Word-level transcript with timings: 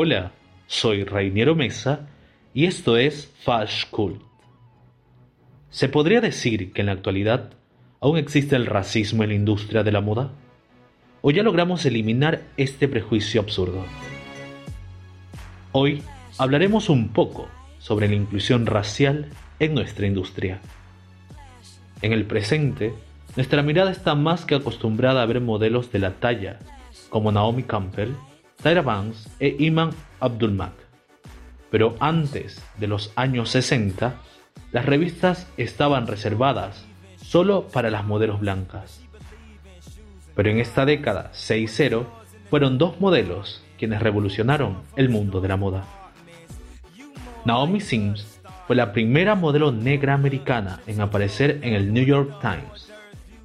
Hola, 0.00 0.30
soy 0.68 1.02
Reiniero 1.02 1.56
Mesa 1.56 2.06
y 2.54 2.66
esto 2.66 2.96
es 2.96 3.34
Fast 3.42 3.90
Cult. 3.90 4.22
¿Se 5.70 5.88
podría 5.88 6.20
decir 6.20 6.72
que 6.72 6.82
en 6.82 6.86
la 6.86 6.92
actualidad 6.92 7.54
aún 8.00 8.16
existe 8.16 8.54
el 8.54 8.66
racismo 8.66 9.24
en 9.24 9.30
la 9.30 9.34
industria 9.34 9.82
de 9.82 9.90
la 9.90 10.00
moda? 10.00 10.30
¿O 11.20 11.32
ya 11.32 11.42
logramos 11.42 11.84
eliminar 11.84 12.42
este 12.56 12.86
prejuicio 12.86 13.40
absurdo? 13.40 13.84
Hoy 15.72 16.04
hablaremos 16.38 16.90
un 16.90 17.08
poco 17.08 17.48
sobre 17.80 18.06
la 18.06 18.14
inclusión 18.14 18.66
racial 18.66 19.26
en 19.58 19.74
nuestra 19.74 20.06
industria. 20.06 20.60
En 22.02 22.12
el 22.12 22.24
presente, 22.24 22.94
nuestra 23.34 23.64
mirada 23.64 23.90
está 23.90 24.14
más 24.14 24.44
que 24.44 24.54
acostumbrada 24.54 25.24
a 25.24 25.26
ver 25.26 25.40
modelos 25.40 25.90
de 25.90 25.98
la 25.98 26.12
talla 26.20 26.60
como 27.10 27.32
Naomi 27.32 27.64
Campbell, 27.64 28.12
Tyra 28.62 28.82
Banks 28.82 29.28
e 29.38 29.56
Iman 29.58 29.90
Abdulmak. 30.20 30.72
Pero 31.70 31.94
antes 32.00 32.62
de 32.78 32.86
los 32.86 33.12
años 33.14 33.50
60, 33.50 34.14
las 34.72 34.84
revistas 34.84 35.46
estaban 35.56 36.06
reservadas 36.06 36.84
solo 37.22 37.68
para 37.68 37.90
las 37.90 38.04
modelos 38.04 38.40
blancas. 38.40 39.00
Pero 40.34 40.50
en 40.50 40.58
esta 40.58 40.84
década 40.84 41.30
6-0 41.34 42.06
fueron 42.50 42.78
dos 42.78 43.00
modelos 43.00 43.62
quienes 43.78 44.00
revolucionaron 44.00 44.78
el 44.96 45.08
mundo 45.08 45.40
de 45.40 45.48
la 45.48 45.56
moda. 45.56 45.84
Naomi 47.44 47.80
Sims 47.80 48.40
fue 48.66 48.76
la 48.76 48.92
primera 48.92 49.34
modelo 49.34 49.72
negra 49.72 50.14
americana 50.14 50.80
en 50.86 51.00
aparecer 51.00 51.60
en 51.62 51.74
el 51.74 51.92
New 51.92 52.04
York 52.04 52.40
Times, 52.40 52.92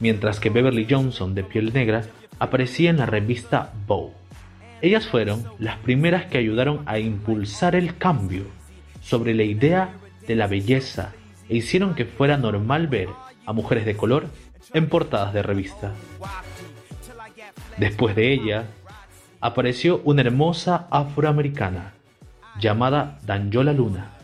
mientras 0.00 0.40
que 0.40 0.50
Beverly 0.50 0.86
Johnson 0.88 1.34
de 1.34 1.44
piel 1.44 1.72
negra 1.72 2.02
aparecía 2.38 2.90
en 2.90 2.96
la 2.96 3.06
revista 3.06 3.72
Vogue. 3.86 4.21
Ellas 4.82 5.06
fueron 5.06 5.44
las 5.60 5.78
primeras 5.78 6.26
que 6.26 6.36
ayudaron 6.38 6.82
a 6.86 6.98
impulsar 6.98 7.76
el 7.76 7.96
cambio 7.96 8.42
sobre 9.00 9.32
la 9.32 9.44
idea 9.44 9.90
de 10.26 10.34
la 10.34 10.48
belleza 10.48 11.12
e 11.48 11.54
hicieron 11.56 11.94
que 11.94 12.04
fuera 12.04 12.36
normal 12.36 12.88
ver 12.88 13.08
a 13.46 13.52
mujeres 13.52 13.86
de 13.86 13.96
color 13.96 14.26
en 14.74 14.88
portadas 14.88 15.32
de 15.32 15.42
revista. 15.42 15.92
Después 17.76 18.16
de 18.16 18.32
ella, 18.32 18.64
apareció 19.40 20.00
una 20.04 20.22
hermosa 20.22 20.88
afroamericana 20.90 21.92
llamada 22.58 23.20
Danjola 23.24 23.72
Luna, 23.72 24.14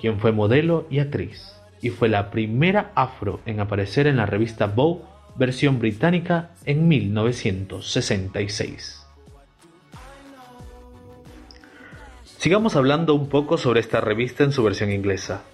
quien 0.00 0.18
fue 0.18 0.32
modelo 0.32 0.88
y 0.90 0.98
actriz, 0.98 1.54
y 1.80 1.90
fue 1.90 2.08
la 2.08 2.32
primera 2.32 2.90
afro 2.96 3.38
en 3.46 3.60
aparecer 3.60 4.08
en 4.08 4.16
la 4.16 4.26
revista 4.26 4.66
Vogue 4.66 5.04
versión 5.36 5.78
británica 5.78 6.50
en 6.64 6.88
1966. 6.88 9.03
Sigamos 12.44 12.76
hablando 12.76 13.14
un 13.14 13.30
poco 13.30 13.56
sobre 13.56 13.80
esta 13.80 14.02
revista 14.02 14.44
en 14.44 14.52
su 14.52 14.62
versión 14.62 14.92
inglesa, 14.92 15.44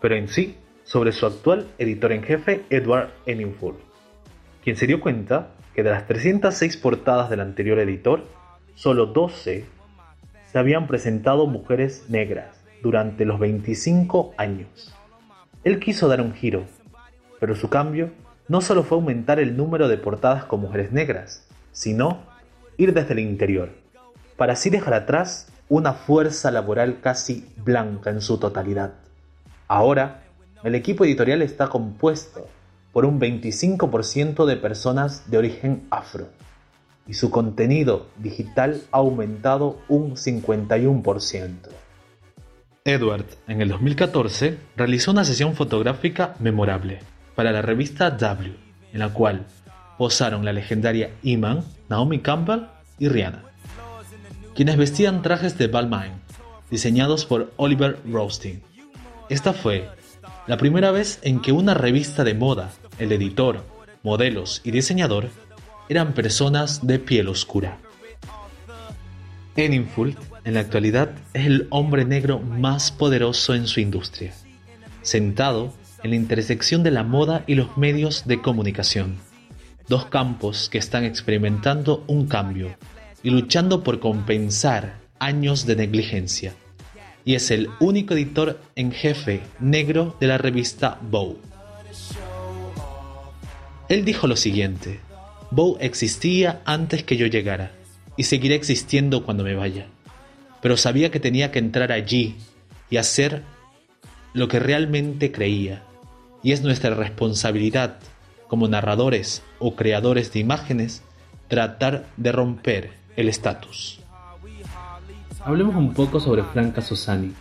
pero 0.00 0.16
en 0.16 0.28
sí 0.28 0.56
sobre 0.82 1.12
su 1.12 1.26
actual 1.26 1.66
editor 1.76 2.10
en 2.10 2.22
jefe 2.22 2.64
Edward 2.70 3.10
Enninful, 3.26 3.74
quien 4.64 4.76
se 4.76 4.86
dio 4.86 4.98
cuenta 4.98 5.50
que 5.74 5.82
de 5.82 5.90
las 5.90 6.06
306 6.06 6.78
portadas 6.78 7.28
del 7.28 7.40
anterior 7.40 7.78
editor, 7.80 8.24
solo 8.74 9.04
12 9.04 9.66
se 10.50 10.58
habían 10.58 10.86
presentado 10.86 11.46
mujeres 11.46 12.06
negras 12.08 12.64
durante 12.82 13.26
los 13.26 13.38
25 13.38 14.32
años. 14.38 14.94
Él 15.64 15.78
quiso 15.80 16.08
dar 16.08 16.22
un 16.22 16.32
giro, 16.32 16.64
pero 17.40 17.54
su 17.54 17.68
cambio 17.68 18.08
no 18.48 18.62
solo 18.62 18.84
fue 18.84 18.96
aumentar 18.96 19.38
el 19.38 19.54
número 19.54 19.86
de 19.86 19.98
portadas 19.98 20.46
con 20.46 20.62
mujeres 20.62 20.92
negras, 20.92 21.46
sino 21.72 22.22
ir 22.78 22.94
desde 22.94 23.12
el 23.12 23.18
interior, 23.18 23.68
para 24.38 24.54
así 24.54 24.70
dejar 24.70 24.94
atrás 24.94 25.52
una 25.68 25.92
fuerza 25.92 26.50
laboral 26.50 27.00
casi 27.00 27.46
blanca 27.56 28.10
en 28.10 28.20
su 28.20 28.38
totalidad. 28.38 28.94
Ahora, 29.68 30.22
el 30.62 30.74
equipo 30.74 31.04
editorial 31.04 31.42
está 31.42 31.68
compuesto 31.68 32.48
por 32.92 33.04
un 33.04 33.20
25% 33.20 34.46
de 34.46 34.56
personas 34.56 35.30
de 35.30 35.38
origen 35.38 35.86
afro 35.90 36.28
y 37.06 37.14
su 37.14 37.30
contenido 37.30 38.06
digital 38.16 38.82
ha 38.90 38.98
aumentado 38.98 39.78
un 39.88 40.16
51%. 40.16 41.52
Edward, 42.84 43.26
en 43.48 43.60
el 43.60 43.68
2014, 43.68 44.58
realizó 44.76 45.10
una 45.10 45.24
sesión 45.24 45.54
fotográfica 45.54 46.36
memorable 46.38 47.00
para 47.34 47.52
la 47.52 47.62
revista 47.62 48.10
W, 48.10 48.54
en 48.92 48.98
la 48.98 49.12
cual 49.12 49.44
posaron 49.98 50.44
la 50.44 50.52
legendaria 50.52 51.10
Iman, 51.22 51.64
Naomi 51.88 52.20
Campbell 52.20 52.66
y 52.98 53.08
Rihanna, 53.08 53.42
quienes 54.56 54.78
vestían 54.78 55.20
trajes 55.20 55.58
de 55.58 55.66
Balmain, 55.66 56.12
diseñados 56.70 57.26
por 57.26 57.52
Oliver 57.56 57.98
Roasting. 58.10 58.62
Esta 59.28 59.52
fue 59.52 59.86
la 60.46 60.56
primera 60.56 60.90
vez 60.90 61.18
en 61.22 61.42
que 61.42 61.52
una 61.52 61.74
revista 61.74 62.24
de 62.24 62.32
moda 62.32 62.72
el 62.98 63.12
editor, 63.12 63.62
modelos 64.02 64.62
y 64.64 64.70
diseñador 64.70 65.28
eran 65.90 66.14
personas 66.14 66.86
de 66.86 66.98
piel 66.98 67.28
oscura. 67.28 67.76
Enninful, 69.56 70.16
en 70.44 70.54
la 70.54 70.60
actualidad, 70.60 71.10
es 71.34 71.44
el 71.46 71.66
hombre 71.68 72.06
negro 72.06 72.38
más 72.38 72.90
poderoso 72.90 73.54
en 73.54 73.66
su 73.66 73.80
industria, 73.80 74.32
sentado 75.02 75.74
en 76.02 76.10
la 76.10 76.16
intersección 76.16 76.82
de 76.82 76.92
la 76.92 77.02
moda 77.02 77.44
y 77.46 77.56
los 77.56 77.76
medios 77.76 78.26
de 78.26 78.40
comunicación, 78.40 79.16
dos 79.86 80.06
campos 80.06 80.70
que 80.70 80.78
están 80.78 81.04
experimentando 81.04 82.04
un 82.06 82.26
cambio 82.26 82.74
y 83.26 83.30
luchando 83.30 83.82
por 83.82 83.98
compensar 83.98 85.00
años 85.18 85.66
de 85.66 85.74
negligencia, 85.74 86.54
y 87.24 87.34
es 87.34 87.50
el 87.50 87.68
único 87.80 88.14
editor 88.14 88.60
en 88.76 88.92
jefe 88.92 89.40
negro 89.58 90.16
de 90.20 90.28
la 90.28 90.38
revista 90.38 91.00
Vogue. 91.10 91.40
Él 93.88 94.04
dijo 94.04 94.28
lo 94.28 94.36
siguiente, 94.36 95.00
Bow 95.50 95.76
existía 95.80 96.62
antes 96.64 97.02
que 97.02 97.16
yo 97.16 97.26
llegara 97.26 97.72
y 98.16 98.22
seguirá 98.22 98.54
existiendo 98.54 99.24
cuando 99.24 99.42
me 99.42 99.56
vaya, 99.56 99.88
pero 100.62 100.76
sabía 100.76 101.10
que 101.10 101.18
tenía 101.18 101.50
que 101.50 101.58
entrar 101.58 101.90
allí 101.90 102.36
y 102.90 102.98
hacer 102.98 103.42
lo 104.34 104.46
que 104.46 104.60
realmente 104.60 105.32
creía, 105.32 105.82
y 106.44 106.52
es 106.52 106.62
nuestra 106.62 106.94
responsabilidad 106.94 107.98
como 108.46 108.68
narradores 108.68 109.42
o 109.58 109.74
creadores 109.74 110.32
de 110.32 110.38
imágenes 110.38 111.02
tratar 111.48 112.06
de 112.16 112.30
romper 112.30 113.05
el 113.16 113.28
estatus. 113.28 114.00
Hablemos 115.44 115.74
un 115.76 115.94
poco 115.94 116.20
sobre 116.20 116.42
Franca 116.44 116.82
Sosani 116.82 117.32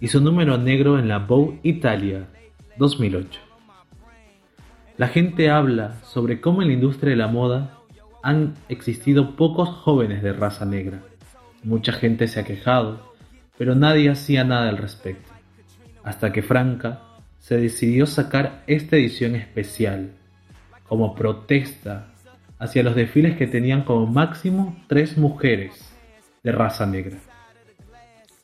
y 0.00 0.08
su 0.08 0.20
número 0.20 0.58
negro 0.58 0.98
en 0.98 1.08
la 1.08 1.18
Bow 1.18 1.58
Italia 1.62 2.26
2008. 2.78 3.40
La 4.96 5.08
gente 5.08 5.50
habla 5.50 6.00
sobre 6.02 6.40
cómo 6.40 6.62
en 6.62 6.68
la 6.68 6.74
industria 6.74 7.10
de 7.10 7.16
la 7.16 7.28
moda 7.28 7.78
han 8.22 8.54
existido 8.68 9.36
pocos 9.36 9.68
jóvenes 9.68 10.22
de 10.22 10.32
raza 10.32 10.64
negra. 10.64 11.02
Mucha 11.62 11.92
gente 11.92 12.26
se 12.26 12.40
ha 12.40 12.44
quejado, 12.44 13.14
pero 13.58 13.74
nadie 13.74 14.10
hacía 14.10 14.44
nada 14.44 14.68
al 14.68 14.78
respecto. 14.78 15.30
Hasta 16.02 16.32
que 16.32 16.42
Franca 16.42 17.02
se 17.38 17.56
decidió 17.58 18.06
sacar 18.06 18.62
esta 18.66 18.96
edición 18.96 19.34
especial 19.36 20.12
como 20.88 21.14
protesta 21.14 22.13
hacia 22.64 22.82
los 22.82 22.94
desfiles 22.94 23.36
que 23.36 23.46
tenían 23.46 23.84
como 23.84 24.06
máximo 24.06 24.76
tres 24.88 25.18
mujeres 25.18 25.94
de 26.42 26.52
raza 26.52 26.86
negra. 26.86 27.18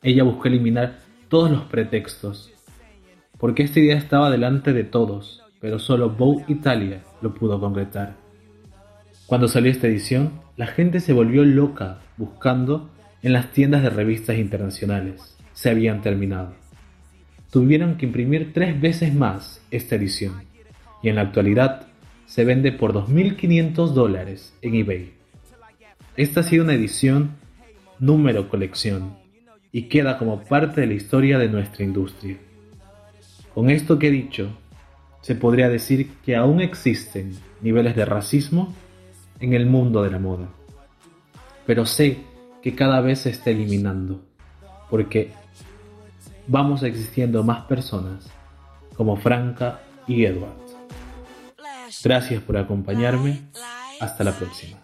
Ella 0.03 0.23
buscó 0.23 0.47
eliminar 0.47 0.99
todos 1.29 1.49
los 1.51 1.63
pretextos, 1.63 2.51
porque 3.37 3.63
esta 3.63 3.79
idea 3.79 3.97
estaba 3.97 4.29
delante 4.29 4.73
de 4.73 4.83
todos 4.83 5.41
pero 5.61 5.77
solo 5.77 6.09
Vogue 6.09 6.43
Italia 6.47 7.03
lo 7.21 7.33
pudo 7.35 7.59
concretar. 7.59 8.15
Cuando 9.27 9.47
salió 9.47 9.71
esta 9.71 9.87
edición, 9.87 10.41
la 10.57 10.65
gente 10.67 10.99
se 10.99 11.13
volvió 11.13 11.45
loca 11.45 11.99
buscando 12.17 12.89
en 13.21 13.31
las 13.31 13.51
tiendas 13.51 13.83
de 13.83 13.91
revistas 13.91 14.37
internacionales. 14.37 15.37
Se 15.53 15.69
habían 15.69 16.01
terminado. 16.01 16.55
Tuvieron 17.51 17.95
que 17.95 18.07
imprimir 18.07 18.51
tres 18.53 18.81
veces 18.81 19.13
más 19.13 19.61
esta 19.69 19.95
edición 19.95 20.43
y 21.03 21.09
en 21.09 21.15
la 21.15 21.21
actualidad 21.21 21.87
se 22.31 22.45
vende 22.45 22.71
por 22.71 22.93
2.500 22.93 23.89
dólares 23.89 24.53
en 24.61 24.75
eBay. 24.75 25.11
Esta 26.15 26.39
ha 26.39 26.43
sido 26.43 26.63
una 26.63 26.75
edición 26.75 27.31
número 27.99 28.47
colección 28.47 29.17
y 29.73 29.89
queda 29.89 30.17
como 30.17 30.41
parte 30.41 30.79
de 30.79 30.87
la 30.87 30.93
historia 30.93 31.37
de 31.37 31.49
nuestra 31.49 31.83
industria. 31.83 32.37
Con 33.53 33.69
esto 33.69 33.99
que 33.99 34.07
he 34.07 34.11
dicho, 34.11 34.47
se 35.19 35.35
podría 35.35 35.67
decir 35.67 36.09
que 36.25 36.37
aún 36.37 36.61
existen 36.61 37.35
niveles 37.59 37.97
de 37.97 38.05
racismo 38.05 38.73
en 39.41 39.51
el 39.51 39.65
mundo 39.65 40.01
de 40.01 40.11
la 40.11 40.19
moda. 40.19 40.47
Pero 41.65 41.85
sé 41.85 42.19
que 42.61 42.75
cada 42.75 43.01
vez 43.01 43.19
se 43.19 43.31
está 43.31 43.49
eliminando, 43.49 44.21
porque 44.89 45.31
vamos 46.47 46.81
existiendo 46.83 47.43
más 47.43 47.65
personas 47.65 48.31
como 48.95 49.17
Franca 49.17 49.81
y 50.07 50.23
Edward. 50.23 50.70
Gracias 52.03 52.41
por 52.43 52.57
acompañarme. 52.57 53.41
Hasta 53.99 54.23
la 54.23 54.31
próxima. 54.31 54.77